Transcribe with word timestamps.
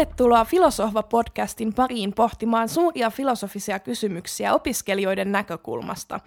Tervetuloa 0.00 0.44
Filosofa-podcastin 0.44 1.74
pariin 1.76 2.12
pohtimaan 2.12 2.68
suuria 2.68 3.10
filosofisia 3.10 3.78
kysymyksiä 3.78 4.54
opiskelijoiden 4.54 5.32
näkökulmasta. 5.32 6.20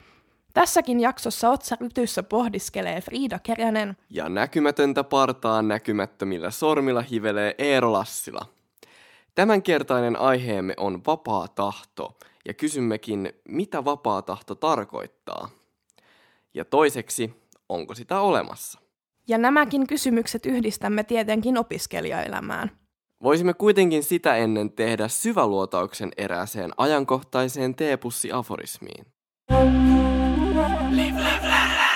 Tässäkin 0.54 1.00
jaksossa 1.00 1.50
Otsa 1.50 1.78
Rytyssä 1.82 2.24
pohdiskelee 2.24 3.02
Frida 3.02 3.40
Keränen. 3.40 3.98
Ja 4.10 4.30
näkymätöntä 4.30 5.04
partaa 5.04 5.62
näkymättömillä 5.62 6.52
sormilla 6.52 7.02
hivelee 7.02 7.56
Eero 7.58 7.92
Lassila. 7.92 8.46
Tämänkertainen 9.36 10.20
aiheemme 10.20 10.74
on 10.78 11.02
vapaa 11.08 11.48
tahto, 11.48 12.18
ja 12.46 12.54
kysymmekin, 12.54 13.34
mitä 13.48 13.86
vapaa 13.86 14.22
tahto 14.22 14.56
tarkoittaa. 14.56 15.50
Ja 16.54 16.66
toiseksi, 16.66 17.34
onko 17.70 17.96
sitä 17.96 18.20
olemassa? 18.20 18.80
Ja 19.28 19.38
nämäkin 19.38 19.88
kysymykset 19.88 20.46
yhdistämme 20.46 21.04
tietenkin 21.04 21.58
opiskelijaelämään. 21.58 22.83
Voisimme 23.24 23.54
kuitenkin 23.54 24.04
sitä 24.04 24.36
ennen 24.36 24.72
tehdä 24.72 25.08
syväluotauksen 25.08 26.12
erääseen 26.18 26.72
ajankohtaiseen 26.78 27.76
teepussi-aforismiin. 27.76 29.06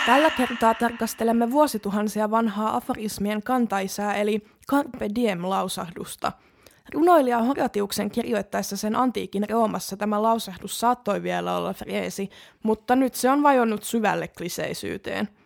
Tällä 0.06 0.30
kertaa 0.30 0.74
tarkastelemme 0.74 1.52
vuosituhansia 1.52 2.32
vanhaa 2.32 2.76
aforismien 2.76 3.44
kantaisää 3.44 4.14
eli 4.14 4.42
Carpe 4.70 5.08
Diem-lausahdusta. 5.16 6.32
Runoilija 6.94 7.40
Horatiuksen 7.40 8.12
kirjoittaessa 8.12 8.78
sen 8.78 8.96
antiikin 8.96 9.50
Roomassa 9.50 9.98
tämä 9.98 10.22
lausahdus 10.22 10.80
saattoi 10.80 11.24
vielä 11.24 11.58
olla 11.58 11.74
freesi, 11.74 12.30
mutta 12.64 12.96
nyt 12.96 13.14
se 13.14 13.30
on 13.30 13.44
vajonnut 13.44 13.84
syvälle 13.84 14.28
kliseisyyteen– 14.28 15.30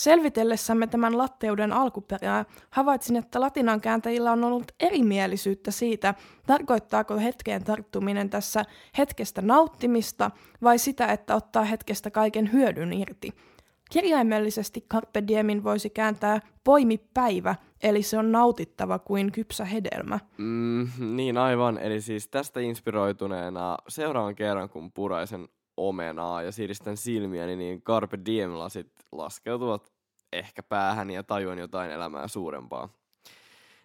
Selvitellessämme 0.00 0.86
tämän 0.86 1.18
latteuden 1.18 1.72
alkuperää 1.72 2.44
havaitsin, 2.70 3.16
että 3.16 3.40
latinan 3.40 3.80
kääntäjillä 3.80 4.32
on 4.32 4.44
ollut 4.44 4.72
erimielisyyttä 4.80 5.70
siitä, 5.70 6.14
tarkoittaako 6.46 7.18
hetkeen 7.18 7.64
tarttuminen 7.64 8.30
tässä 8.30 8.64
hetkestä 8.98 9.42
nauttimista 9.42 10.30
vai 10.62 10.78
sitä, 10.78 11.06
että 11.06 11.34
ottaa 11.34 11.64
hetkestä 11.64 12.10
kaiken 12.10 12.52
hyödyn 12.52 12.92
irti. 12.92 13.32
Kirjaimellisesti 13.90 14.80
Carpe 14.92 15.22
Diemin 15.28 15.64
voisi 15.64 15.90
kääntää 15.90 16.40
poimi 16.64 16.98
päivä, 17.14 17.54
eli 17.82 18.02
se 18.02 18.18
on 18.18 18.32
nautittava 18.32 18.98
kuin 18.98 19.32
kypsä 19.32 19.64
hedelmä. 19.64 20.20
Mm, 20.38 20.88
niin 20.98 21.38
aivan, 21.38 21.78
eli 21.78 22.00
siis 22.00 22.28
tästä 22.28 22.60
inspiroituneena 22.60 23.76
seuraavan 23.88 24.34
kerran, 24.34 24.68
kun 24.68 24.92
puraisen 24.92 25.48
omenaa 25.88 26.42
ja 26.42 26.52
siiristän 26.52 26.96
silmiäni, 26.96 27.56
niin 27.56 27.82
Carpe 27.82 28.18
Diem-lasit 28.26 28.92
laskeutuvat 29.12 29.92
ehkä 30.32 30.62
päähän 30.62 31.10
ja 31.10 31.22
tajuan 31.22 31.58
jotain 31.58 31.90
elämää 31.90 32.28
suurempaa. 32.28 32.88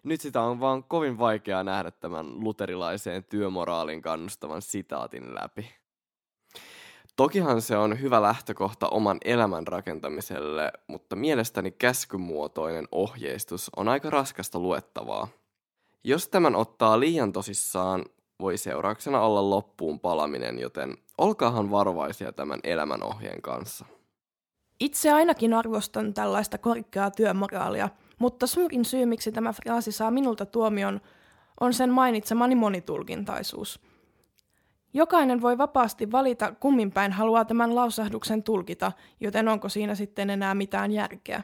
Nyt 0.02 0.20
sitä 0.20 0.42
on 0.42 0.60
vaan 0.60 0.84
kovin 0.84 1.18
vaikeaa 1.18 1.64
nähdä 1.64 1.90
tämän 1.90 2.44
luterilaiseen 2.44 3.24
työmoraalin 3.24 4.02
kannustavan 4.02 4.62
sitaatin 4.62 5.34
läpi. 5.34 5.70
Tokihan 7.16 7.62
se 7.62 7.76
on 7.76 8.00
hyvä 8.00 8.22
lähtökohta 8.22 8.88
oman 8.88 9.18
elämän 9.24 9.66
rakentamiselle, 9.66 10.72
mutta 10.86 11.16
mielestäni 11.16 11.70
käskymuotoinen 11.70 12.88
ohjeistus 12.92 13.70
on 13.76 13.88
aika 13.88 14.10
raskasta 14.10 14.58
luettavaa. 14.58 15.28
Jos 16.04 16.28
tämän 16.28 16.56
ottaa 16.56 17.00
liian 17.00 17.32
tosissaan, 17.32 18.04
voi 18.40 18.58
seurauksena 18.58 19.20
olla 19.20 19.50
loppuun 19.50 20.00
palaminen, 20.00 20.58
joten 20.58 20.96
olkaahan 21.18 21.70
varovaisia 21.70 22.32
tämän 22.32 22.60
elämänohjeen 22.64 23.42
kanssa. 23.42 23.86
Itse 24.80 25.12
ainakin 25.12 25.54
arvostan 25.54 26.14
tällaista 26.14 26.58
korkeaa 26.58 27.10
työmoraalia, 27.10 27.88
mutta 28.18 28.46
suurin 28.46 28.84
syy, 28.84 29.06
miksi 29.06 29.32
tämä 29.32 29.52
fraasi 29.52 29.92
saa 29.92 30.10
minulta 30.10 30.46
tuomion, 30.46 31.00
on 31.60 31.74
sen 31.74 31.90
mainitsemani 31.90 32.54
monitulkintaisuus. 32.54 33.80
Jokainen 34.94 35.42
voi 35.42 35.58
vapaasti 35.58 36.12
valita, 36.12 36.54
kummin 36.60 36.92
päin 36.92 37.12
haluaa 37.12 37.44
tämän 37.44 37.74
lausahduksen 37.74 38.42
tulkita, 38.42 38.92
joten 39.20 39.48
onko 39.48 39.68
siinä 39.68 39.94
sitten 39.94 40.30
enää 40.30 40.54
mitään 40.54 40.92
järkeä? 40.92 41.42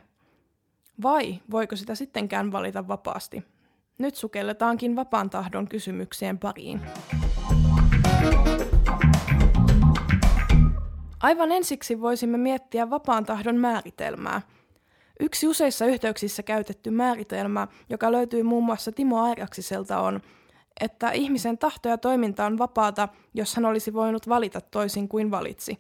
Vai 1.03 1.41
voiko 1.51 1.77
sitä 1.77 1.95
sittenkään 1.95 2.53
valita 2.53 2.89
vapaasti? 2.89 3.45
Nyt 4.03 4.15
sukelletaankin 4.15 4.97
vapaan 4.97 5.31
tahdon 5.31 5.69
kysymyksien 5.69 6.39
pariin. 6.39 6.81
Aivan 11.21 11.53
ensiksi 11.53 12.01
voisimme 12.01 12.39
miettiä 12.39 12.91
vapaan 12.91 13.27
tahdon 13.27 13.57
määritelmää. 13.57 14.43
Yksi 15.21 15.49
useissa 15.49 15.87
yhteyksissä 15.87 16.43
käytetty 16.43 16.91
määritelmä, 16.91 17.69
joka 17.91 18.13
löytyy 18.13 18.43
muun 18.43 18.65
muassa 18.65 18.93
Timo 18.93 19.23
Airaksiselta, 19.23 20.01
on, 20.01 20.21
että 20.81 21.11
ihmisen 21.11 21.59
tahto 21.59 21.89
ja 21.89 21.99
toiminta 21.99 22.47
on 22.47 22.59
vapaata, 22.59 23.09
jos 23.35 23.57
hän 23.57 23.65
olisi 23.65 23.93
voinut 23.93 24.29
valita 24.29 24.61
toisin 24.61 25.09
kuin 25.09 25.31
valitsi. 25.31 25.79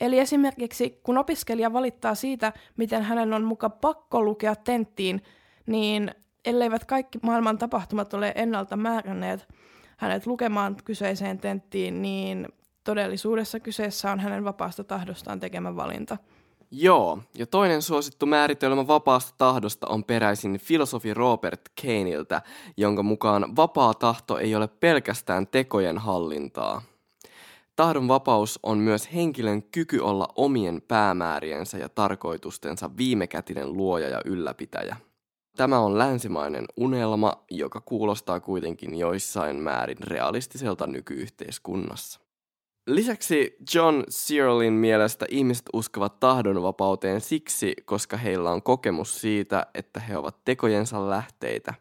Eli 0.00 0.18
esimerkiksi 0.18 1.00
kun 1.02 1.18
opiskelija 1.18 1.72
valittaa 1.72 2.14
siitä, 2.14 2.52
miten 2.76 3.02
hänen 3.02 3.34
on 3.34 3.44
muka 3.44 3.70
pakko 3.70 4.22
lukea 4.22 4.56
tenttiin, 4.56 5.22
niin 5.66 6.14
elleivät 6.44 6.84
kaikki 6.84 7.18
maailman 7.22 7.58
tapahtumat 7.58 8.14
ole 8.14 8.32
ennalta 8.36 8.76
määränneet 8.76 9.48
hänet 9.96 10.26
lukemaan 10.26 10.76
kyseiseen 10.84 11.38
tenttiin, 11.38 12.02
niin 12.02 12.48
todellisuudessa 12.84 13.60
kyseessä 13.60 14.12
on 14.12 14.20
hänen 14.20 14.44
vapaasta 14.44 14.84
tahdostaan 14.84 15.40
tekemä 15.40 15.76
valinta. 15.76 16.16
Joo, 16.70 17.18
ja 17.38 17.46
toinen 17.46 17.82
suosittu 17.82 18.26
määritelmä 18.26 18.86
vapaasta 18.86 19.34
tahdosta 19.38 19.86
on 19.86 20.04
peräisin 20.04 20.58
filosofi 20.58 21.14
Robert 21.14 21.60
Kaneiltä, 21.82 22.42
jonka 22.76 23.02
mukaan 23.02 23.56
vapaa 23.56 23.94
tahto 23.94 24.38
ei 24.38 24.54
ole 24.54 24.68
pelkästään 24.68 25.46
tekojen 25.46 25.98
hallintaa. 25.98 26.82
Tahdon 27.76 28.08
vapaus 28.08 28.58
on 28.62 28.78
myös 28.78 29.14
henkilön 29.14 29.62
kyky 29.62 29.98
olla 29.98 30.28
omien 30.36 30.82
päämääriensä 30.88 31.78
ja 31.78 31.88
tarkoitustensa 31.88 32.90
viimekätinen 32.96 33.72
luoja 33.72 34.08
ja 34.08 34.20
ylläpitäjä. 34.24 34.96
Tämä 35.56 35.78
on 35.78 35.98
länsimainen 35.98 36.64
unelma, 36.76 37.32
joka 37.50 37.80
kuulostaa 37.80 38.40
kuitenkin 38.40 38.94
joissain 38.94 39.56
määrin 39.56 39.98
realistiselta 40.00 40.86
nykyyhteiskunnassa. 40.86 42.20
Lisäksi 42.86 43.56
John 43.74 44.02
Searlein 44.08 44.72
mielestä 44.72 45.26
ihmiset 45.30 45.64
uskovat 45.72 46.20
tahdonvapauteen 46.20 47.20
siksi, 47.20 47.74
koska 47.84 48.16
heillä 48.16 48.50
on 48.50 48.62
kokemus 48.62 49.20
siitä, 49.20 49.66
että 49.74 50.00
he 50.00 50.16
ovat 50.16 50.36
tekojensa 50.44 51.10
lähteitä. 51.10 51.74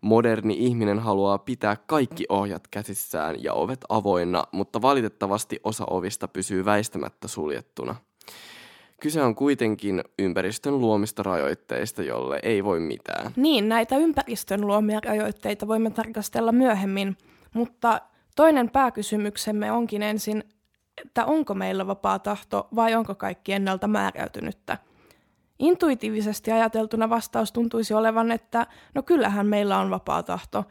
Moderni 0.00 0.54
ihminen 0.58 0.98
haluaa 0.98 1.38
pitää 1.38 1.76
kaikki 1.76 2.24
ohjat 2.28 2.68
käsissään 2.68 3.42
ja 3.42 3.52
ovet 3.52 3.80
avoinna, 3.88 4.44
mutta 4.52 4.82
valitettavasti 4.82 5.60
osa 5.64 5.84
ovista 5.90 6.28
pysyy 6.28 6.64
väistämättä 6.64 7.28
suljettuna. 7.28 7.94
Kyse 9.04 9.22
on 9.22 9.34
kuitenkin 9.34 10.04
ympäristön 10.18 10.80
luomista 10.80 11.22
rajoitteista, 11.22 12.02
jolle 12.02 12.40
ei 12.42 12.64
voi 12.64 12.80
mitään. 12.80 13.32
Niin, 13.36 13.68
näitä 13.68 13.96
ympäristön 13.96 14.66
luomia 14.66 15.00
rajoitteita 15.04 15.68
voimme 15.68 15.90
tarkastella 15.90 16.52
myöhemmin, 16.52 17.16
mutta 17.54 18.00
Toinen 18.36 18.70
pääkysymyksemme 18.70 19.72
onkin 19.72 20.02
ensin, 20.02 20.44
että 21.04 21.24
onko 21.24 21.54
meillä 21.54 21.86
vapaa 21.86 22.18
tahto 22.18 22.68
vai 22.76 22.94
onko 22.94 23.14
kaikki 23.14 23.52
ennalta 23.52 23.88
määräytynyttä. 23.88 24.78
Intuitiivisesti 25.58 26.52
ajateltuna 26.52 27.10
vastaus 27.10 27.52
tuntuisi 27.52 27.94
olevan, 27.94 28.32
että 28.32 28.66
no 28.94 29.02
kyllähän 29.02 29.46
meillä 29.46 29.78
on 29.78 29.90
vapaa 29.90 30.22
tahto. 30.22 30.64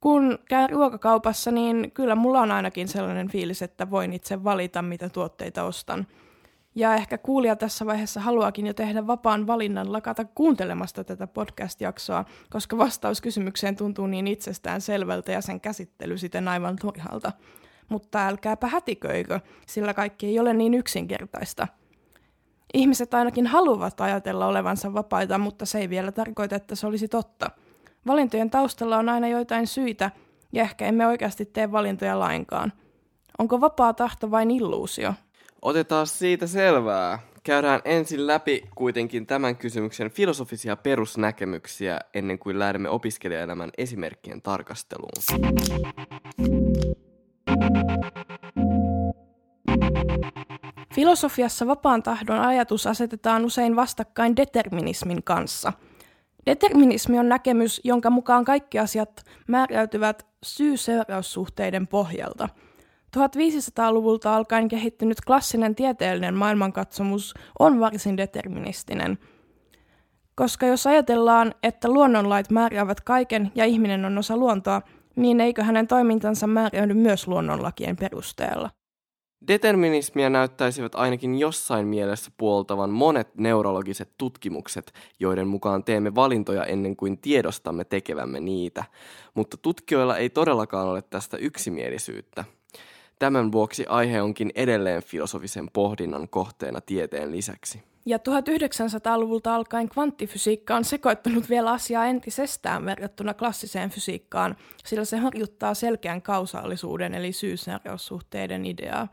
Kun 0.00 0.38
käyn 0.48 0.70
ruokakaupassa, 0.70 1.50
niin 1.50 1.90
kyllä 1.94 2.14
mulla 2.14 2.40
on 2.40 2.52
ainakin 2.52 2.88
sellainen 2.88 3.28
fiilis, 3.28 3.62
että 3.62 3.90
voin 3.90 4.12
itse 4.12 4.44
valita, 4.44 4.82
mitä 4.82 5.08
tuotteita 5.08 5.64
ostan– 5.64 6.06
ja 6.74 6.94
ehkä 6.94 7.18
kuulija 7.18 7.56
tässä 7.56 7.86
vaiheessa 7.86 8.20
haluakin 8.20 8.66
jo 8.66 8.74
tehdä 8.74 9.06
vapaan 9.06 9.46
valinnan 9.46 9.92
lakata 9.92 10.24
kuuntelemasta 10.24 11.04
tätä 11.04 11.26
podcast-jaksoa, 11.26 12.24
koska 12.50 12.78
vastaus 12.78 13.20
kysymykseen 13.20 13.76
tuntuu 13.76 14.06
niin 14.06 14.26
itsestään 14.26 14.80
selvältä 14.80 15.32
ja 15.32 15.40
sen 15.40 15.60
käsittely 15.60 16.18
siten 16.18 16.48
aivan 16.48 16.76
turhalta. 16.80 17.32
Mutta 17.88 18.26
älkääpä 18.26 18.66
hätiköikö, 18.66 19.40
sillä 19.66 19.94
kaikki 19.94 20.26
ei 20.26 20.38
ole 20.38 20.54
niin 20.54 20.74
yksinkertaista. 20.74 21.68
Ihmiset 22.74 23.14
ainakin 23.14 23.46
haluavat 23.46 24.00
ajatella 24.00 24.46
olevansa 24.46 24.94
vapaita, 24.94 25.38
mutta 25.38 25.66
se 25.66 25.78
ei 25.78 25.90
vielä 25.90 26.12
tarkoita, 26.12 26.56
että 26.56 26.74
se 26.74 26.86
olisi 26.86 27.08
totta. 27.08 27.50
Valintojen 28.06 28.50
taustalla 28.50 28.96
on 28.96 29.08
aina 29.08 29.28
joitain 29.28 29.66
syitä, 29.66 30.10
ja 30.52 30.62
ehkä 30.62 30.86
emme 30.86 31.06
oikeasti 31.06 31.44
tee 31.44 31.72
valintoja 31.72 32.18
lainkaan. 32.18 32.72
Onko 33.38 33.60
vapaa 33.60 33.92
tahto 33.92 34.30
vain 34.30 34.50
illuusio? 34.50 35.14
Otetaan 35.64 36.06
siitä 36.06 36.46
selvää. 36.46 37.18
Käydään 37.42 37.80
ensin 37.84 38.26
läpi 38.26 38.64
kuitenkin 38.74 39.26
tämän 39.26 39.56
kysymyksen 39.56 40.10
filosofisia 40.10 40.76
perusnäkemyksiä 40.76 42.00
ennen 42.14 42.38
kuin 42.38 42.58
lähdemme 42.58 42.88
opiskelijaelämän 42.88 43.70
esimerkkien 43.78 44.42
tarkasteluun. 44.42 45.12
Filosofiassa 50.94 51.66
vapaan 51.66 52.02
tahdon 52.02 52.40
ajatus 52.40 52.86
asetetaan 52.86 53.44
usein 53.44 53.76
vastakkain 53.76 54.36
determinismin 54.36 55.22
kanssa. 55.22 55.72
Determinismi 56.46 57.18
on 57.18 57.28
näkemys, 57.28 57.80
jonka 57.84 58.10
mukaan 58.10 58.44
kaikki 58.44 58.78
asiat 58.78 59.24
määräytyvät 59.48 60.26
syy-seuraussuhteiden 60.42 61.86
pohjalta. 61.86 62.48
1500-luvulta 63.16 64.36
alkaen 64.36 64.68
kehittynyt 64.68 65.18
klassinen 65.26 65.74
tieteellinen 65.74 66.34
maailmankatsomus 66.34 67.34
on 67.58 67.80
varsin 67.80 68.16
deterministinen. 68.16 69.18
Koska 70.34 70.66
jos 70.66 70.86
ajatellaan, 70.86 71.54
että 71.62 71.88
luonnonlait 71.88 72.50
määräävät 72.50 73.00
kaiken 73.00 73.52
ja 73.54 73.64
ihminen 73.64 74.04
on 74.04 74.18
osa 74.18 74.36
luontoa, 74.36 74.82
niin 75.16 75.40
eikö 75.40 75.64
hänen 75.64 75.86
toimintansa 75.86 76.46
määräydy 76.46 76.94
myös 76.94 77.28
luonnonlakien 77.28 77.96
perusteella? 77.96 78.70
Determinismia 79.48 80.30
näyttäisivät 80.30 80.94
ainakin 80.94 81.38
jossain 81.38 81.86
mielessä 81.86 82.30
puoltavan 82.36 82.90
monet 82.90 83.28
neurologiset 83.34 84.10
tutkimukset, 84.18 84.92
joiden 85.20 85.48
mukaan 85.48 85.84
teemme 85.84 86.14
valintoja 86.14 86.64
ennen 86.64 86.96
kuin 86.96 87.18
tiedostamme 87.18 87.84
tekevämme 87.84 88.40
niitä, 88.40 88.84
mutta 89.34 89.56
tutkijoilla 89.56 90.16
ei 90.16 90.30
todellakaan 90.30 90.88
ole 90.88 91.02
tästä 91.02 91.36
yksimielisyyttä. 91.36 92.44
Tämän 93.18 93.52
vuoksi 93.52 93.86
aihe 93.88 94.22
onkin 94.22 94.50
edelleen 94.54 95.02
filosofisen 95.02 95.68
pohdinnan 95.72 96.28
kohteena 96.28 96.80
tieteen 96.80 97.32
lisäksi. 97.32 97.82
Ja 98.06 98.18
1900-luvulta 98.18 99.54
alkaen 99.54 99.88
kvanttifysiikka 99.88 100.76
on 100.76 100.84
sekoittanut 100.84 101.50
vielä 101.50 101.70
asiaa 101.70 102.06
entisestään 102.06 102.84
verrattuna 102.86 103.34
klassiseen 103.34 103.90
fysiikkaan, 103.90 104.56
sillä 104.84 105.04
se 105.04 105.18
horjuttaa 105.18 105.74
selkeän 105.74 106.22
kausaalisuuden 106.22 107.14
eli 107.14 107.32
syysnäreussuhteiden 107.32 108.66
ideaa. 108.66 109.08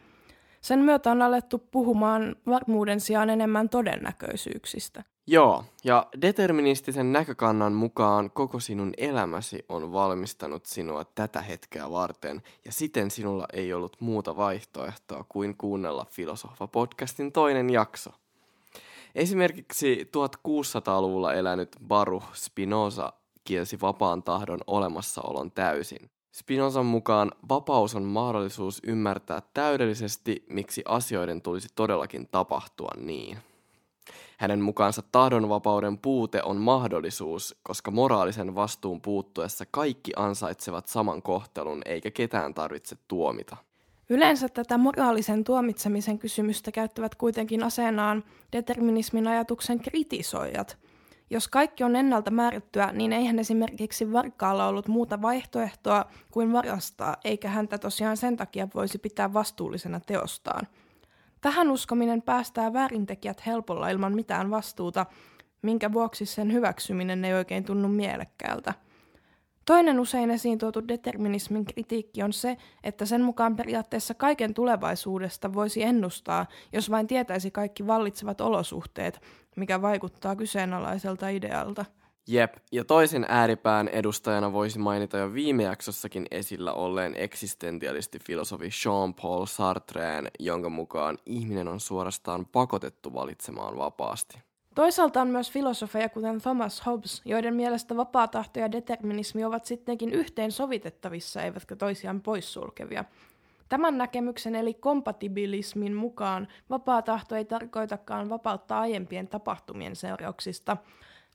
Sen 0.61 0.79
myötä 0.79 1.11
on 1.11 1.21
alettu 1.21 1.57
puhumaan 1.71 2.35
varmuuden 2.45 2.99
sijaan 2.99 3.29
enemmän 3.29 3.69
todennäköisyyksistä. 3.69 5.03
Joo, 5.27 5.65
ja 5.83 6.07
deterministisen 6.21 7.11
näkökannan 7.11 7.73
mukaan 7.73 8.31
koko 8.31 8.59
sinun 8.59 8.93
elämäsi 8.97 9.65
on 9.69 9.93
valmistanut 9.93 10.65
sinua 10.65 11.05
tätä 11.05 11.41
hetkeä 11.41 11.91
varten, 11.91 12.41
ja 12.65 12.71
siten 12.71 13.11
sinulla 13.11 13.45
ei 13.53 13.73
ollut 13.73 13.97
muuta 13.99 14.37
vaihtoehtoa 14.37 15.25
kuin 15.29 15.57
kuunnella 15.57 16.05
Filosofa-podcastin 16.09 17.31
toinen 17.31 17.69
jakso. 17.69 18.09
Esimerkiksi 19.15 20.09
1600-luvulla 20.17 21.33
elänyt 21.33 21.75
Baruch 21.87 22.33
Spinoza 22.33 23.13
kielsi 23.43 23.81
vapaan 23.81 24.23
tahdon 24.23 24.59
olemassaolon 24.67 25.51
täysin. 25.51 26.09
Spinozan 26.31 26.85
mukaan 26.85 27.31
vapaus 27.49 27.95
on 27.95 28.03
mahdollisuus 28.03 28.81
ymmärtää 28.87 29.41
täydellisesti, 29.53 30.45
miksi 30.49 30.81
asioiden 30.85 31.41
tulisi 31.41 31.67
todellakin 31.75 32.27
tapahtua 32.31 32.91
niin. 32.97 33.37
Hänen 34.37 34.61
mukaansa 34.61 35.03
tahdonvapauden 35.11 35.97
puute 35.97 36.43
on 36.43 36.57
mahdollisuus, 36.57 37.55
koska 37.63 37.91
moraalisen 37.91 38.55
vastuun 38.55 39.01
puuttuessa 39.01 39.65
kaikki 39.71 40.11
ansaitsevat 40.15 40.87
saman 40.87 41.21
kohtelun 41.21 41.81
eikä 41.85 42.11
ketään 42.11 42.53
tarvitse 42.53 42.95
tuomita. 43.07 43.57
Yleensä 44.09 44.49
tätä 44.49 44.77
moraalisen 44.77 45.43
tuomitsemisen 45.43 46.19
kysymystä 46.19 46.71
käyttävät 46.71 47.15
kuitenkin 47.15 47.63
aseenaan 47.63 48.23
determinismin 48.51 49.27
ajatuksen 49.27 49.79
kritisoijat. 49.79 50.77
Jos 51.31 51.47
kaikki 51.47 51.83
on 51.83 51.95
ennalta 51.95 52.31
määrättyä, 52.31 52.91
niin 52.93 53.13
eihän 53.13 53.39
esimerkiksi 53.39 54.11
varkaalla 54.11 54.67
ollut 54.67 54.87
muuta 54.87 55.21
vaihtoehtoa 55.21 56.05
kuin 56.31 56.53
varastaa, 56.53 57.15
eikä 57.23 57.49
häntä 57.49 57.77
tosiaan 57.77 58.17
sen 58.17 58.37
takia 58.37 58.67
voisi 58.75 58.97
pitää 58.97 59.33
vastuullisena 59.33 59.99
teostaan. 59.99 60.67
Tähän 61.41 61.71
uskominen 61.71 62.21
päästää 62.21 62.73
väärintekijät 62.73 63.45
helpolla 63.45 63.89
ilman 63.89 64.15
mitään 64.15 64.51
vastuuta, 64.51 65.05
minkä 65.61 65.93
vuoksi 65.93 66.25
sen 66.25 66.53
hyväksyminen 66.53 67.25
ei 67.25 67.33
oikein 67.33 67.63
tunnu 67.63 67.87
mielekkäältä– 67.87 68.73
Toinen 69.65 69.99
usein 69.99 70.31
esiin 70.31 70.57
tuotu 70.57 70.87
determinismin 70.87 71.65
kritiikki 71.65 72.23
on 72.23 72.33
se, 72.33 72.57
että 72.83 73.05
sen 73.05 73.21
mukaan 73.21 73.55
periaatteessa 73.55 74.13
kaiken 74.13 74.53
tulevaisuudesta 74.53 75.53
voisi 75.53 75.83
ennustaa, 75.83 76.45
jos 76.73 76.91
vain 76.91 77.07
tietäisi 77.07 77.51
kaikki 77.51 77.87
vallitsevat 77.87 78.41
olosuhteet, 78.41 79.21
mikä 79.55 79.81
vaikuttaa 79.81 80.35
kyseenalaiselta 80.35 81.29
idealta. 81.29 81.85
Jep, 82.27 82.53
ja 82.71 82.85
toisen 82.85 83.25
ääripään 83.29 83.87
edustajana 83.87 84.53
voisi 84.53 84.79
mainita 84.79 85.17
jo 85.17 85.33
viime 85.33 85.63
jaksossakin 85.63 86.25
esillä 86.31 86.73
olleen 86.73 87.15
eksistentialisti 87.15 88.19
filosofi 88.19 88.69
Jean-Paul 88.85 89.45
Sartreen, 89.45 90.27
jonka 90.39 90.69
mukaan 90.69 91.17
ihminen 91.25 91.67
on 91.67 91.79
suorastaan 91.79 92.45
pakotettu 92.45 93.13
valitsemaan 93.13 93.77
vapaasti. 93.77 94.39
Toisaalta 94.75 95.21
on 95.21 95.27
myös 95.27 95.51
filosofeja, 95.51 96.09
kuten 96.09 96.41
Thomas 96.41 96.85
Hobbes, 96.85 97.21
joiden 97.25 97.53
mielestä 97.53 97.97
vapaa 97.97 98.27
tahto 98.27 98.59
ja 98.59 98.71
determinismi 98.71 99.43
ovat 99.43 99.65
sittenkin 99.65 100.13
yhteen 100.13 100.51
sovitettavissa, 100.51 101.41
eivätkä 101.43 101.75
toisiaan 101.75 102.21
poissulkevia. 102.21 103.05
Tämän 103.69 103.97
näkemyksen 103.97 104.55
eli 104.55 104.73
kompatibilismin 104.73 105.95
mukaan 105.95 106.47
vapaa 106.69 107.01
tahto 107.01 107.35
ei 107.35 107.45
tarkoitakaan 107.45 108.29
vapautta 108.29 108.79
aiempien 108.79 109.27
tapahtumien 109.27 109.95
seurauksista, 109.95 110.77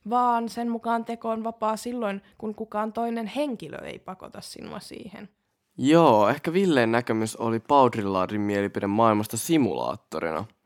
vaan 0.09 0.49
sen 0.49 0.69
mukaan 0.69 1.05
teko 1.05 1.29
on 1.29 1.43
vapaa 1.43 1.77
silloin, 1.77 2.21
kun 2.37 2.55
kukaan 2.55 2.93
toinen 2.93 3.27
henkilö 3.27 3.77
ei 3.77 3.99
pakota 3.99 4.41
sinua 4.41 4.79
siihen. 4.79 5.29
Joo, 5.77 6.29
ehkä 6.29 6.53
Villeen 6.53 6.91
näkemys 6.91 7.35
oli 7.35 7.59
Baudrillardin 7.59 8.41
mielipide 8.41 8.87
maailmasta 8.87 9.37
simulaattorina– 9.37 10.45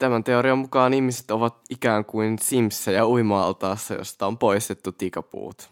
Tämän 0.00 0.24
teorian 0.24 0.58
mukaan 0.58 0.94
ihmiset 0.94 1.30
ovat 1.30 1.56
ikään 1.70 2.04
kuin 2.04 2.38
simsejä 2.38 3.06
uima-altaassa, 3.06 3.94
josta 3.94 4.26
on 4.26 4.38
poistettu 4.38 4.92
tikapuut. 4.92 5.70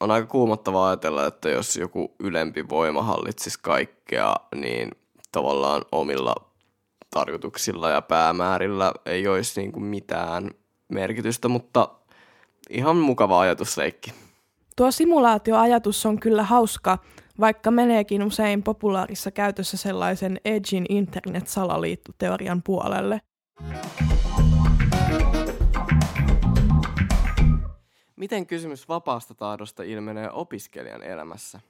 On 0.00 0.10
aika 0.10 0.26
kuumottavaa 0.26 0.88
ajatella, 0.88 1.26
että 1.26 1.48
jos 1.48 1.76
joku 1.76 2.14
ylempi 2.20 2.68
voima 2.68 3.02
hallitsisi 3.02 3.58
kaikkea, 3.62 4.36
niin 4.54 4.90
tavallaan 5.32 5.82
omilla 5.92 6.34
tarkoituksilla 7.10 7.90
ja 7.90 8.02
päämäärillä 8.02 8.92
ei 9.06 9.28
olisi 9.28 9.60
niin 9.60 9.72
kuin 9.72 9.84
mitään 9.84 10.50
merkitystä, 10.88 11.48
mutta 11.48 11.88
ihan 12.70 12.96
mukava 12.96 13.40
ajatusleikki. 13.40 14.12
Tuo 14.78 14.90
simulaatioajatus 14.90 16.06
on 16.06 16.20
kyllä 16.20 16.42
hauska, 16.42 16.98
vaikka 17.40 17.70
meneekin 17.70 18.22
usein 18.22 18.62
populaarissa 18.62 19.30
käytössä 19.30 19.76
sellaisen 19.76 20.40
Edgin 20.44 20.86
internet-salaliittoteorian 20.88 22.62
puolelle. 22.62 23.20
Miten 28.16 28.46
kysymys 28.46 28.88
vapaasta 28.88 29.34
tahdosta 29.34 29.82
ilmenee 29.82 30.30
opiskelijan 30.30 31.02
elämässä? 31.02 31.60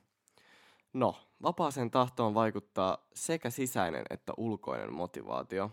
No, 0.92 1.14
vapaaseen 1.42 1.90
tahtoon 1.90 2.34
vaikuttaa 2.34 2.98
sekä 3.14 3.50
sisäinen 3.50 4.04
että 4.10 4.32
ulkoinen 4.36 4.92
motivaatio. 4.92 5.70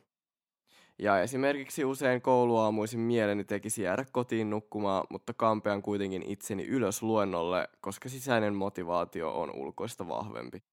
Ja 0.99 1.19
esimerkiksi 1.19 1.85
usein 1.85 2.21
kouluaamuisin 2.21 2.99
mieleni 2.99 3.43
tekisi 3.43 3.81
jäädä 3.81 4.05
kotiin 4.11 4.49
nukkumaan, 4.49 5.07
mutta 5.09 5.33
kampean 5.33 5.81
kuitenkin 5.81 6.23
itseni 6.23 6.65
ylös 6.65 7.03
luennolle, 7.03 7.69
koska 7.81 8.09
sisäinen 8.09 8.55
motivaatio 8.55 9.41
on 9.41 9.51
ulkoista 9.55 10.07
vahvempi. 10.07 10.63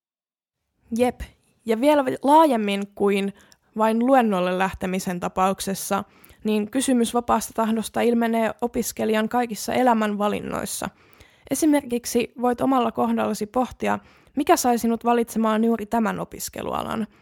Jep, 0.97 1.21
ja 1.67 1.81
vielä 1.81 2.05
laajemmin 2.23 2.83
kuin 2.95 3.33
vain 3.77 4.07
luennolle 4.07 4.59
lähtemisen 4.59 5.21
tapauksessa, 5.21 6.05
niin 6.45 6.71
kysymys 6.71 7.15
vapaasta 7.15 7.53
tahdosta 7.53 8.01
ilmenee 8.01 8.55
opiskelijan 8.61 9.29
kaikissa 9.29 9.75
elämänvalinnoissa. 9.75 10.89
Esimerkiksi 11.51 12.33
voit 12.43 12.61
omalla 12.61 12.93
kohdallasi 12.93 13.47
pohtia, 13.47 13.99
mikä 14.37 14.57
sai 14.57 14.79
sinut 14.79 15.05
valitsemaan 15.05 15.65
juuri 15.65 15.87
tämän 15.87 16.21
opiskelualan– 16.21 17.07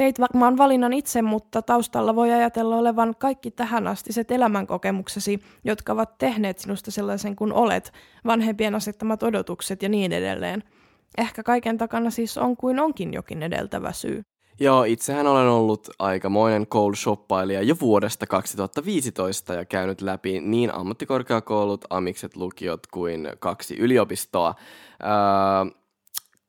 Teit 0.00 0.20
varmaan 0.20 0.58
valinnan 0.58 0.92
itse, 0.92 1.22
mutta 1.22 1.62
taustalla 1.62 2.14
voi 2.14 2.32
ajatella 2.32 2.76
olevan 2.76 3.14
kaikki 3.18 3.50
tähän 3.50 3.86
astiset 3.86 4.30
elämänkokemuksesi, 4.30 5.40
jotka 5.64 5.92
ovat 5.92 6.18
tehneet 6.18 6.58
sinusta 6.58 6.90
sellaisen 6.90 7.36
kuin 7.36 7.52
olet, 7.52 7.92
vanhempien 8.26 8.74
asettamat 8.74 9.22
odotukset 9.22 9.82
ja 9.82 9.88
niin 9.88 10.12
edelleen. 10.12 10.62
Ehkä 11.18 11.42
kaiken 11.42 11.78
takana 11.78 12.10
siis 12.10 12.38
on 12.38 12.56
kuin 12.56 12.80
onkin 12.80 13.14
jokin 13.14 13.42
edeltävä 13.42 13.92
syy. 13.92 14.22
Joo, 14.60 14.84
itsehän 14.84 15.26
olen 15.26 15.48
ollut 15.48 15.88
aikamoinen 15.98 16.66
koulushoppailija 16.66 17.62
jo 17.62 17.74
vuodesta 17.80 18.26
2015 18.26 19.54
ja 19.54 19.64
käynyt 19.64 20.00
läpi 20.00 20.40
niin 20.40 20.74
ammattikorkeakoulut, 20.74 21.84
amikset, 21.90 22.36
lukiot 22.36 22.86
kuin 22.86 23.28
kaksi 23.38 23.76
yliopistoa. 23.76 24.54
Öö, 25.02 25.80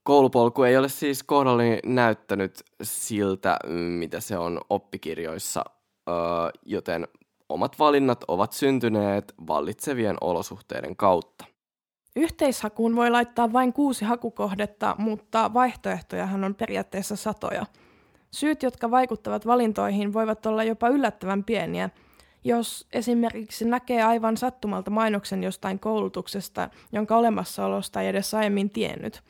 koulupolku 0.04 0.64
ei 0.64 0.78
ole 0.78 0.90
siis 0.90 1.24
kohdallani 1.24 1.80
näyttänyt 1.86 2.64
siltä, 2.84 3.58
mitä 3.98 4.20
se 4.20 4.38
on 4.38 4.62
oppikirjoissa, 4.70 5.64
joten 6.66 7.08
omat 7.50 7.80
valinnat 7.80 8.24
ovat 8.28 8.54
syntyneet 8.54 9.34
vallitsevien 9.48 10.18
olosuhteiden 10.22 10.96
kautta. 10.96 11.46
Yhteishakuun 12.16 12.96
voi 12.96 13.10
laittaa 13.10 13.54
vain 13.54 13.74
kuusi 13.74 14.06
hakukohdetta, 14.06 14.96
mutta 14.98 15.54
vaihtoehtojahan 15.54 16.44
on 16.44 16.56
periaatteessa 16.56 17.16
satoja. 17.16 17.66
Syyt, 18.32 18.64
jotka 18.64 18.92
vaikuttavat 18.92 19.46
valintoihin, 19.46 20.14
voivat 20.14 20.46
olla 20.46 20.64
jopa 20.64 20.90
yllättävän 20.90 21.44
pieniä, 21.44 21.90
jos 22.44 22.88
esimerkiksi 22.94 23.66
näkee 23.66 24.04
aivan 24.04 24.38
sattumalta 24.38 24.92
mainoksen 24.92 25.44
jostain 25.44 25.80
koulutuksesta, 25.80 26.70
jonka 26.92 27.18
olemassaolosta 27.18 28.02
ei 28.02 28.08
edes 28.08 28.34
aiemmin 28.34 28.70
tiennyt. 28.70 29.24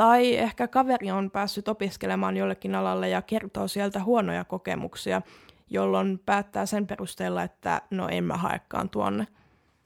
Tai 0.00 0.36
ehkä 0.36 0.68
kaveri 0.68 1.10
on 1.10 1.30
päässyt 1.30 1.68
opiskelemaan 1.68 2.36
jollekin 2.36 2.74
alalle 2.74 3.08
ja 3.08 3.22
kertoo 3.22 3.68
sieltä 3.68 4.04
huonoja 4.04 4.44
kokemuksia, 4.44 5.22
jolloin 5.70 6.20
päättää 6.26 6.66
sen 6.66 6.86
perusteella, 6.86 7.42
että 7.42 7.82
no 7.90 8.08
en 8.08 8.24
mä 8.24 8.36
haekaan 8.36 8.90
tuonne. 8.90 9.26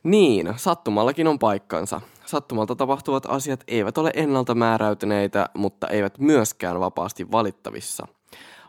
Niin, 0.03 0.55
sattumallakin 0.57 1.29
on 1.29 1.39
paikkansa. 1.39 2.01
Sattumalta 2.27 2.77
tapahtuvat 2.77 3.27
asiat 3.27 3.65
eivät 3.69 3.99
ole 3.99 4.11
ennalta 4.15 4.55
määräytyneitä, 4.55 5.49
mutta 5.55 5.89
eivät 5.89 6.19
myöskään 6.19 6.81
vapaasti 6.81 7.33
valittavissa. 7.33 8.09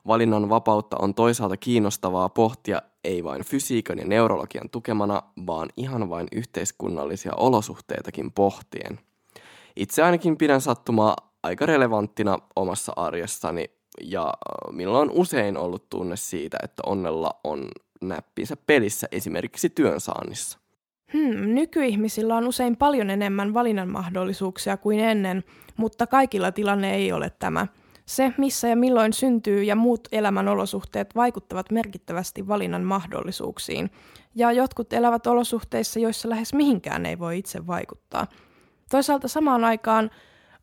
Valinnan 0.07 0.49
vapautta 0.49 0.97
on 0.99 1.13
toisaalta 1.13 1.57
kiinnostavaa 1.57 2.29
pohtia 2.29 2.81
ei 3.03 3.23
vain 3.23 3.43
fysiikan 3.43 3.97
ja 3.97 4.05
neurologian 4.05 4.69
tukemana, 4.69 5.21
vaan 5.47 5.69
ihan 5.77 6.09
vain 6.09 6.27
yhteiskunnallisia 6.31 7.31
olosuhteitakin 7.37 8.31
pohtien. 8.31 8.99
Itse 9.75 10.03
ainakin 10.03 10.37
pidän 10.37 10.61
sattumaa 10.61 11.15
aika 11.45 11.65
relevanttina 11.65 12.39
omassa 12.55 12.93
arjessani 12.95 13.65
ja 14.01 14.33
minulla 14.71 14.99
on 14.99 15.11
usein 15.11 15.57
ollut 15.57 15.89
tunne 15.89 16.15
siitä, 16.15 16.57
että 16.63 16.83
onnella 16.85 17.39
on 17.43 17.67
näppinsä 18.01 18.55
pelissä 18.67 19.07
esimerkiksi 19.11 19.69
työnsaannissa. 19.69 20.59
Hmm, 21.13 21.55
nykyihmisillä 21.55 22.35
on 22.35 22.47
usein 22.47 22.77
paljon 22.77 23.09
enemmän 23.09 23.53
valinnan 23.53 23.89
mahdollisuuksia 23.89 24.77
kuin 24.77 24.99
ennen, 24.99 25.43
mutta 25.77 26.07
kaikilla 26.07 26.51
tilanne 26.51 26.95
ei 26.95 27.11
ole 27.11 27.31
tämä. 27.39 27.67
Se, 28.05 28.33
missä 28.37 28.67
ja 28.67 28.75
milloin 28.75 29.13
syntyy 29.13 29.63
ja 29.63 29.75
muut 29.75 30.07
elämän 30.11 30.47
olosuhteet 30.47 31.15
vaikuttavat 31.15 31.71
merkittävästi 31.71 32.47
valinnan 32.47 32.83
mahdollisuuksiin. 32.83 33.91
Ja 34.35 34.51
jotkut 34.51 34.93
elävät 34.93 35.27
olosuhteissa, 35.27 35.99
joissa 35.99 36.29
lähes 36.29 36.53
mihinkään 36.53 37.05
ei 37.05 37.19
voi 37.19 37.37
itse 37.37 37.67
vaikuttaa. 37.67 38.27
Toisaalta 38.91 39.27
samaan 39.27 39.63
aikaan 39.63 40.11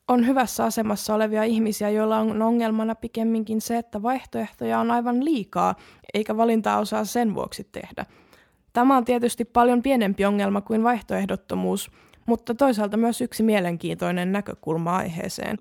on 0.08 0.26
hyvässä 0.26 0.64
asemassa 0.64 1.14
olevia 1.14 1.44
ihmisiä, 1.44 1.90
joilla 1.90 2.18
on 2.18 2.42
ongelmana 2.42 2.94
pikemminkin 2.94 3.60
se, 3.60 3.78
että 3.78 4.02
vaihtoehtoja 4.02 4.78
on 4.78 4.90
aivan 4.90 5.24
liikaa, 5.24 5.74
eikä 6.14 6.36
valintaa 6.36 6.78
osaa 6.78 7.04
sen 7.04 7.34
vuoksi 7.34 7.68
tehdä. 7.72 8.06
Tämä 8.72 8.96
on 8.96 9.04
tietysti 9.04 9.44
paljon 9.44 9.82
pienempi 9.82 10.24
ongelma 10.24 10.60
kuin 10.60 10.84
vaihtoehdottomuus, 10.84 11.90
mutta 12.26 12.54
toisaalta 12.54 12.96
myös 12.96 13.20
yksi 13.20 13.42
mielenkiintoinen 13.42 14.32
näkökulma 14.32 14.96
aiheeseen. 14.96 15.58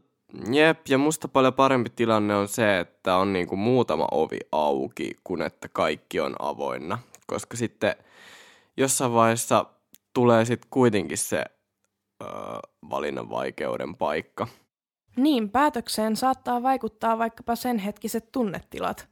Jep, 0.51 0.79
ja 0.89 0.97
musta 0.97 1.27
paljon 1.27 1.53
parempi 1.53 1.89
tilanne 1.89 2.35
on 2.35 2.47
se, 2.47 2.79
että 2.79 3.15
on 3.15 3.33
niinku 3.33 3.55
muutama 3.55 4.07
ovi 4.11 4.39
auki, 4.51 5.11
kuin 5.23 5.41
että 5.41 5.69
kaikki 5.69 6.19
on 6.19 6.35
avoinna. 6.39 6.99
Koska 7.27 7.57
sitten 7.57 7.95
jossain 8.77 9.13
vaiheessa 9.13 9.65
tulee 10.13 10.45
sitten 10.45 10.69
kuitenkin 10.69 11.17
se 11.17 11.43
öö, 12.21 12.27
valinnan 12.89 13.29
vaikeuden 13.29 13.95
paikka. 13.95 14.47
Niin, 15.15 15.49
päätökseen 15.49 16.15
saattaa 16.15 16.63
vaikuttaa 16.63 17.17
vaikkapa 17.17 17.55
sen 17.55 17.77
hetkiset 17.77 18.31
tunnetilat. 18.31 19.11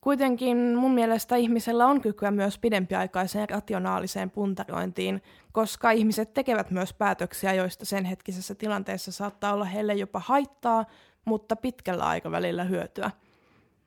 Kuitenkin 0.00 0.76
mun 0.76 0.94
mielestä 0.94 1.36
ihmisellä 1.36 1.86
on 1.86 2.00
kykyä 2.00 2.30
myös 2.30 2.58
pidempiaikaiseen 2.58 3.50
rationaaliseen 3.50 4.30
puntarointiin, 4.30 5.22
koska 5.52 5.90
ihmiset 5.90 6.34
tekevät 6.34 6.70
myös 6.70 6.94
päätöksiä, 6.94 7.54
joista 7.54 7.84
sen 7.84 8.04
hetkisessä 8.04 8.54
tilanteessa 8.54 9.12
saattaa 9.12 9.52
olla 9.54 9.64
heille 9.64 9.94
jopa 9.94 10.18
haittaa, 10.18 10.84
mutta 11.24 11.56
pitkällä 11.56 12.04
aikavälillä 12.04 12.64
hyötyä. 12.64 13.10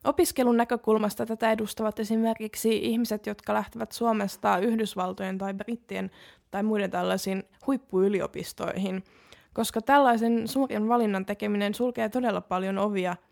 Opiskelun 0.07 0.57
näkökulmasta 0.57 1.25
tätä 1.25 1.51
edustavat 1.51 1.99
esimerkiksi 1.99 2.77
ihmiset, 2.77 3.25
jotka 3.25 3.53
lähtevät 3.53 3.91
Suomesta 3.91 4.57
Yhdysvaltojen 4.57 5.37
tai 5.37 5.53
Brittien 5.53 6.11
tai 6.51 6.63
muiden 6.63 6.91
tällaisiin 6.91 7.43
huippuyliopistoihin, 7.67 9.03
koska 9.53 9.81
tällaisen 9.81 10.47
suuren 10.47 10.87
valinnan 10.87 11.25
tekeminen 11.25 11.73
sulkee 11.73 12.09
todella 12.09 12.41
paljon 12.41 12.77
ovia– 12.77 13.15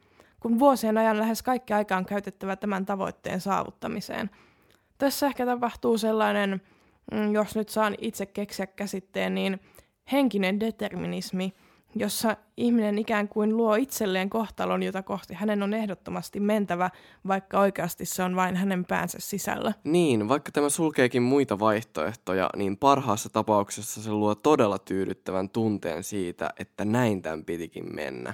kun 0.45 0.59
vuosien 0.59 0.97
ajan 0.97 1.19
lähes 1.19 1.43
kaikki 1.43 1.73
aika 1.73 1.97
on 1.97 2.05
käytettävä 2.05 2.55
tämän 2.55 2.85
tavoitteen 2.85 3.41
saavuttamiseen. 3.41 4.29
Tässä 4.97 5.27
ehkä 5.27 5.45
tapahtuu 5.45 5.97
sellainen, 5.97 6.61
mm, 7.11 7.33
jos 7.33 7.55
nyt 7.55 7.69
saan 7.69 7.95
itse 8.01 8.25
keksiä 8.25 8.67
käsitteen, 8.67 9.35
niin 9.35 9.59
henkinen 10.11 10.59
determinismi, 10.59 11.53
jossa 11.95 12.37
ihminen 12.57 12.97
ikään 12.97 13.27
kuin 13.27 13.57
luo 13.57 13.75
itselleen 13.75 14.29
kohtalon, 14.29 14.83
jota 14.83 15.03
kohti 15.03 15.33
hänen 15.33 15.63
on 15.63 15.73
ehdottomasti 15.73 16.39
mentävä, 16.39 16.89
vaikka 17.27 17.59
oikeasti 17.59 18.05
se 18.05 18.23
on 18.23 18.35
vain 18.35 18.55
hänen 18.55 18.85
päänsä 18.85 19.17
sisällä. 19.21 19.73
Niin, 19.83 20.27
vaikka 20.27 20.51
tämä 20.51 20.69
sulkeekin 20.69 21.23
muita 21.23 21.59
vaihtoehtoja, 21.59 22.49
niin 22.55 22.77
parhaassa 22.77 23.29
tapauksessa 23.29 24.01
se 24.01 24.11
luo 24.11 24.35
todella 24.35 24.79
tyydyttävän 24.79 25.49
tunteen 25.49 26.03
siitä, 26.03 26.49
että 26.59 26.85
näin 26.85 27.21
tämän 27.21 27.45
pitikin 27.45 27.95
mennä. 27.95 28.33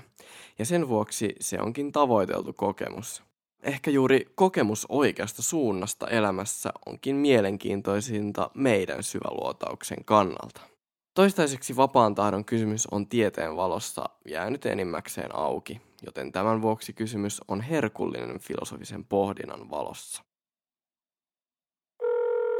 Ja 0.60 0.65
sen 0.65 0.88
vuoksi 0.88 1.36
se 1.39 1.60
onkin 1.60 1.91
tavoiteltu 1.91 2.53
kokemus. 2.53 3.24
Ehkä 3.63 3.91
juuri 3.91 4.25
kokemus 4.36 4.86
oikeasta 4.89 5.41
suunnasta 5.41 6.08
elämässä 6.08 6.70
onkin 6.86 7.15
mielenkiintoisinta 7.15 8.50
meidän 8.53 9.03
syväluotauksen 9.03 10.06
kannalta. 10.06 10.71
Toistaiseksi 11.13 11.75
vapaan 11.75 12.15
tahdon 12.15 12.46
kysymys 12.46 12.88
on 12.88 13.08
tieteen 13.08 13.56
valossa 13.56 14.10
jäänyt 14.27 14.65
enimmäkseen 14.65 15.36
auki, 15.36 15.82
joten 16.06 16.32
tämän 16.32 16.62
vuoksi 16.62 16.94
kysymys 16.94 17.41
on 17.48 17.62
herkullinen 17.62 18.39
filosofisen 18.39 19.06
pohdinnan 19.06 19.70
valossa. 19.70 20.24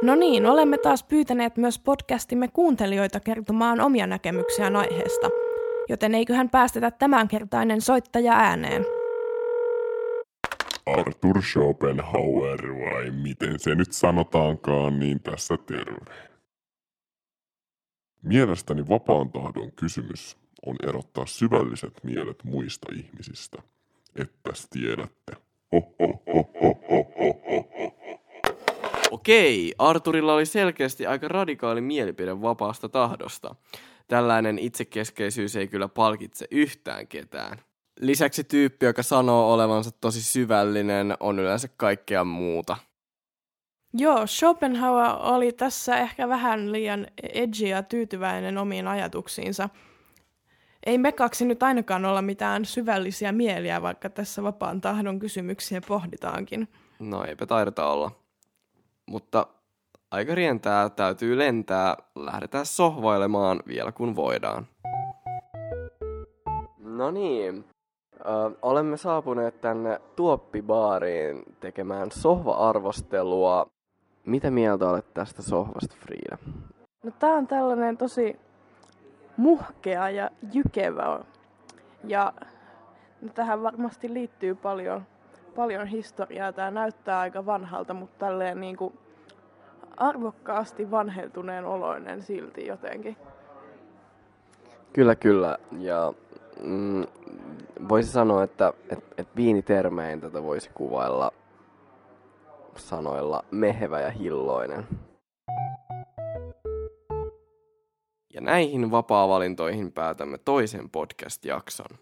No 0.02 0.14
niin, 0.14 0.46
olemme 0.46 0.78
taas 0.78 1.02
pyytäneet 1.02 1.56
myös 1.56 1.78
podcastimme 1.78 2.48
kuuntelijoita 2.48 3.20
kertomaan 3.20 3.80
omia 3.80 4.06
näkemyksiään 4.06 4.76
aiheesta, 4.76 5.30
joten 5.88 6.14
eiköhän 6.14 6.50
päästetä 6.50 6.90
tämänkertainen 6.90 7.80
soittaja 7.80 8.32
ääneen. 8.32 8.86
Arthur 10.86 11.42
Schopenhauer 11.42 12.68
vai 12.68 13.10
miten 13.10 13.58
se 13.58 13.74
nyt 13.74 13.92
sanotaankaan, 13.92 14.98
niin 14.98 15.20
tässä 15.20 15.56
terve. 15.56 16.31
Mielestäni 18.22 18.88
vapaan 18.88 19.32
tahdon 19.32 19.72
kysymys 19.72 20.36
on 20.66 20.76
erottaa 20.88 21.26
syvälliset 21.26 21.92
mielet 22.02 22.44
muista 22.44 22.86
ihmisistä. 22.94 23.62
Ettäs 24.16 24.68
tiedätte. 24.70 25.32
Okei, 29.10 29.74
Arturilla 29.78 30.34
oli 30.34 30.46
selkeästi 30.46 31.06
aika 31.06 31.28
radikaali 31.28 31.80
mielipide 31.80 32.42
vapaasta 32.42 32.88
tahdosta. 32.88 33.54
Tällainen 34.08 34.58
itsekeskeisyys 34.58 35.56
ei 35.56 35.68
kyllä 35.68 35.88
palkitse 35.88 36.46
yhtään 36.50 37.08
ketään. 37.08 37.58
Lisäksi 38.00 38.44
tyyppi, 38.44 38.86
joka 38.86 39.02
sanoo 39.02 39.54
olevansa 39.54 39.90
tosi 39.90 40.22
syvällinen, 40.22 41.14
on 41.20 41.38
yleensä 41.38 41.68
kaikkea 41.76 42.24
muuta– 42.24 42.76
Joo, 43.94 44.26
Schopenhauer 44.26 45.16
oli 45.20 45.52
tässä 45.52 45.96
ehkä 45.96 46.28
vähän 46.28 46.72
liian 46.72 47.06
edgy 47.34 47.66
ja 47.66 47.82
tyytyväinen 47.82 48.58
omiin 48.58 48.88
ajatuksiinsa. 48.88 49.68
Ei 50.86 50.98
me 50.98 51.12
kaksi 51.12 51.44
nyt 51.44 51.62
ainakaan 51.62 52.04
olla 52.04 52.22
mitään 52.22 52.64
syvällisiä 52.64 53.32
mieliä, 53.32 53.82
vaikka 53.82 54.10
tässä 54.10 54.42
vapaan 54.42 54.80
tahdon 54.80 55.18
kysymyksiä 55.18 55.80
pohditaankin. 55.88 56.68
No 56.98 57.24
eipä 57.24 57.46
taideta 57.46 57.86
olla. 57.86 58.10
Mutta 59.06 59.46
aika 60.10 60.34
rientää, 60.34 60.90
täytyy 60.90 61.38
lentää, 61.38 61.96
lähdetään 62.16 62.66
sohvailemaan 62.66 63.60
vielä 63.66 63.92
kun 63.92 64.16
voidaan. 64.16 64.66
No 66.78 67.10
niin, 67.10 67.64
Ö, 68.20 68.56
olemme 68.62 68.96
saapuneet 68.96 69.60
tänne 69.60 70.00
Tuoppibaariin 70.16 71.42
tekemään 71.60 72.10
sohva-arvostelua 72.12 73.66
mitä 74.26 74.50
mieltä 74.50 74.88
olet 74.88 75.14
tästä 75.14 75.42
sohvasta, 75.42 75.96
Frida? 75.98 76.38
No 77.02 77.10
tää 77.18 77.34
on 77.34 77.46
tällainen 77.46 77.96
tosi 77.96 78.36
muhkea 79.36 80.10
ja 80.10 80.30
jykevä. 80.52 81.20
Ja 82.04 82.32
no, 83.20 83.28
tähän 83.34 83.62
varmasti 83.62 84.14
liittyy 84.14 84.54
paljon, 84.54 85.02
paljon 85.56 85.86
historiaa. 85.86 86.52
Tää 86.52 86.70
näyttää 86.70 87.20
aika 87.20 87.46
vanhalta, 87.46 87.94
mutta 87.94 88.26
tälleen 88.26 88.60
niin 88.60 88.76
kuin 88.76 88.98
arvokkaasti 89.96 90.90
vanhentuneen 90.90 91.64
oloinen 91.64 92.22
silti 92.22 92.66
jotenkin. 92.66 93.16
Kyllä, 94.92 95.14
kyllä. 95.14 95.58
Ja 95.78 96.12
mm, 96.62 97.04
voisi 97.88 98.12
sanoa, 98.12 98.42
että 98.42 98.72
et, 98.90 99.04
et 99.18 99.28
viinitermein 99.36 100.20
tätä 100.20 100.42
voisi 100.42 100.70
kuvailla 100.74 101.32
sanoilla 102.76 103.44
mehevä 103.50 104.00
ja 104.00 104.10
hilloinen. 104.10 104.86
Ja 108.34 108.40
näihin 108.40 108.90
vapaa-valintoihin 108.90 109.92
päätämme 109.92 110.38
toisen 110.38 110.90
podcast-jakson. 110.90 111.98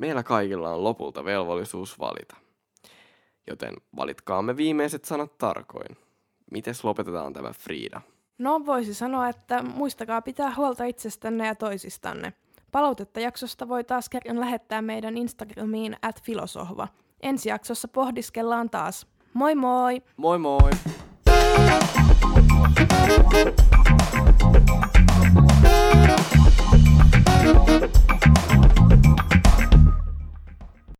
Meillä 0.00 0.22
kaikilla 0.22 0.70
on 0.70 0.84
lopulta 0.84 1.24
velvollisuus 1.24 1.98
valita. 1.98 2.36
Joten 3.46 3.74
valitkaamme 3.96 4.56
viimeiset 4.56 5.04
sanat 5.04 5.38
tarkoin. 5.38 5.96
Mites 6.50 6.84
lopetetaan 6.84 7.32
tämä 7.32 7.52
Frida? 7.52 8.00
No 8.38 8.66
voisi 8.66 8.94
sanoa, 8.94 9.28
että 9.28 9.62
muistakaa 9.62 10.22
pitää 10.22 10.54
huolta 10.56 10.84
itsestänne 10.84 11.46
ja 11.46 11.54
toisistanne. 11.54 12.32
Palautetta 12.72 13.20
jaksosta 13.20 13.68
voi 13.68 13.84
taas 13.84 14.08
kerran 14.08 14.40
lähettää 14.40 14.82
meidän 14.82 15.16
Instagramiin 15.16 15.96
at 16.02 16.22
filosohva. 16.22 16.88
Ensi 17.22 17.48
jaksossa 17.48 17.88
pohdiskellaan 17.88 18.70
taas. 18.70 19.06
Moi 19.36 19.54
moi! 19.54 20.00
Moi 20.16 20.38
moi! 20.38 20.70